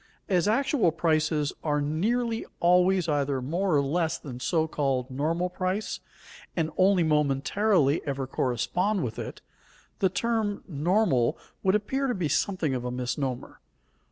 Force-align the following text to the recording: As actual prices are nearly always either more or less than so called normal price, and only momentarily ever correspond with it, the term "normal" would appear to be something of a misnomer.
As 0.27 0.47
actual 0.47 0.91
prices 0.91 1.53
are 1.63 1.79
nearly 1.79 2.43
always 2.59 3.07
either 3.07 3.39
more 3.39 3.75
or 3.75 3.83
less 3.83 4.17
than 4.17 4.39
so 4.39 4.67
called 4.67 5.11
normal 5.11 5.47
price, 5.47 5.99
and 6.57 6.71
only 6.75 7.03
momentarily 7.03 8.01
ever 8.03 8.25
correspond 8.25 9.03
with 9.03 9.19
it, 9.19 9.43
the 9.99 10.09
term 10.09 10.63
"normal" 10.67 11.37
would 11.61 11.75
appear 11.75 12.07
to 12.07 12.15
be 12.15 12.27
something 12.29 12.73
of 12.73 12.83
a 12.83 12.89
misnomer. 12.89 13.61